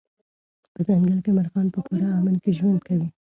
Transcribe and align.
په 0.73 0.79
ځنګل 0.87 1.19
کې 1.25 1.31
مرغان 1.37 1.67
په 1.73 1.79
پوره 1.85 2.07
امن 2.19 2.35
کې 2.43 2.51
ژوند 2.57 2.79
کوي. 2.87 3.07